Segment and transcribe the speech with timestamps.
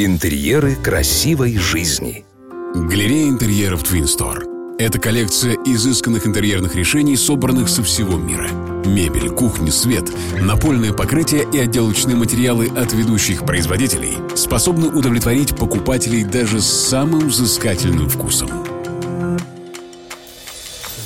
[0.00, 2.24] Интерьеры красивой жизни.
[2.72, 4.76] Галерея интерьеров Twin Store.
[4.78, 8.48] Это коллекция изысканных интерьерных решений, собранных со всего мира.
[8.86, 10.04] Мебель, кухня, свет,
[10.40, 18.08] напольное покрытие и отделочные материалы от ведущих производителей способны удовлетворить покупателей даже с самым взыскательным
[18.08, 18.50] вкусом.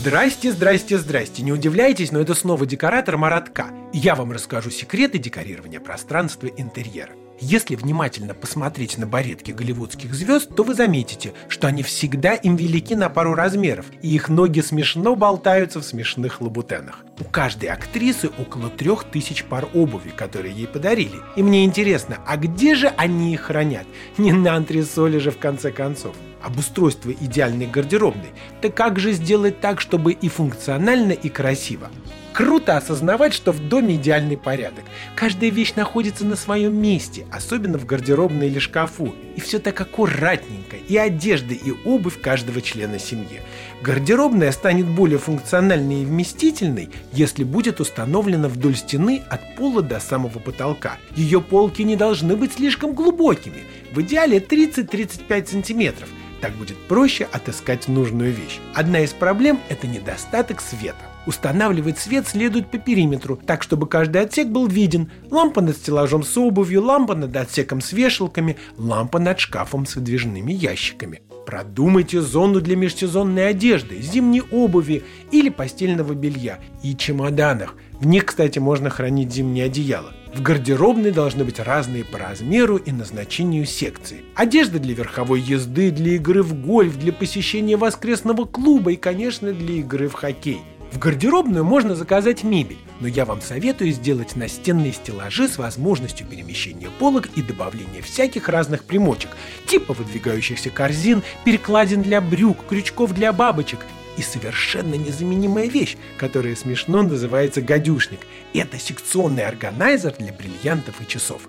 [0.00, 1.44] Здрасте, здрасте, здрасте.
[1.44, 3.66] Не удивляйтесь, но это снова декоратор Маратка.
[3.92, 7.12] Я вам расскажу секреты декорирования пространства интерьера.
[7.42, 12.94] Если внимательно посмотреть на баретки голливудских звезд, то вы заметите, что они всегда им велики
[12.94, 17.02] на пару размеров, и их ноги смешно болтаются в смешных лабутенах.
[17.18, 21.16] У каждой актрисы около трех тысяч пар обуви, которые ей подарили.
[21.34, 23.86] И мне интересно, а где же они их хранят?
[24.18, 26.14] Не на антресоле же в конце концов.
[26.42, 28.32] Обустройство идеальной гардеробной.
[28.60, 31.90] Так как же сделать так, чтобы и функционально, и красиво?
[32.40, 34.84] Круто осознавать, что в доме идеальный порядок.
[35.14, 39.14] Каждая вещь находится на своем месте, особенно в гардеробной или шкафу.
[39.36, 40.76] И все так аккуратненько.
[40.76, 43.42] И одежда, и обувь каждого члена семьи.
[43.82, 50.38] Гардеробная станет более функциональной и вместительной, если будет установлена вдоль стены от пола до самого
[50.38, 50.96] потолка.
[51.14, 53.64] Ее полки не должны быть слишком глубокими.
[53.92, 56.08] В идеале 30-35 сантиметров.
[56.40, 58.60] Так будет проще отыскать нужную вещь.
[58.74, 60.96] Одна из проблем– это недостаток света.
[61.26, 65.10] Устанавливать свет следует по периметру, так чтобы каждый отсек был виден.
[65.30, 70.52] Лампа над стеллажом с обувью, лампа над отсеком с вешалками, лампа над шкафом с выдвижными
[70.52, 71.20] ящиками.
[71.44, 77.74] Продумайте зону для межсезонной одежды, зимней обуви или постельного белья и чемоданах.
[77.92, 80.14] В них, кстати, можно хранить зимнее одеяло.
[80.34, 84.24] В гардеробной должны быть разные по размеру и назначению секции.
[84.36, 89.76] Одежда для верховой езды, для игры в гольф, для посещения воскресного клуба и, конечно, для
[89.76, 90.60] игры в хоккей.
[90.92, 96.88] В гардеробную можно заказать мебель, но я вам советую сделать настенные стеллажи с возможностью перемещения
[96.98, 99.30] полок и добавления всяких разных примочек,
[99.66, 103.80] типа выдвигающихся корзин, перекладин для брюк, крючков для бабочек
[104.16, 108.20] и совершенно незаменимая вещь, которая смешно называется гадюшник.
[108.54, 111.42] Это секционный органайзер для бриллиантов и часов.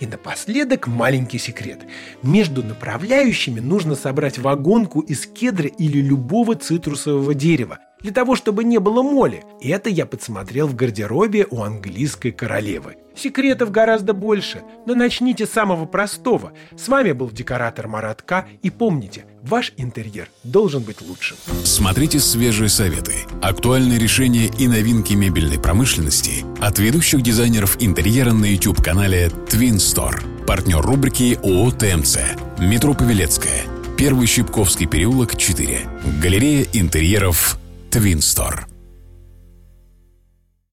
[0.00, 1.80] И напоследок маленький секрет.
[2.22, 8.78] Между направляющими нужно собрать вагонку из кедра или любого цитрусового дерева для того, чтобы не
[8.78, 9.42] было моли.
[9.60, 12.94] Это я подсмотрел в гардеробе у английской королевы.
[13.16, 16.52] Секретов гораздо больше, но начните с самого простого.
[16.76, 21.36] С вами был декоратор Маратка, и помните, ваш интерьер должен быть лучшим.
[21.64, 29.32] Смотрите свежие советы, актуальные решения и новинки мебельной промышленности от ведущих дизайнеров интерьера на YouTube-канале
[29.48, 30.44] Twin Store.
[30.46, 32.18] Партнер рубрики ООО ТМЦ.
[32.60, 33.64] Метро Павелецкая.
[33.98, 35.80] Первый Щипковский переулок, 4.
[36.22, 37.58] Галерея интерьеров
[37.96, 38.75] Твинстор.